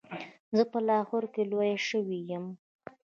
زه 0.57 0.63
په 0.71 0.79
لاهور 0.87 1.23
کې 1.33 1.41
لویه 1.51 1.77
شوې 1.89 2.19
یم. 2.29 2.45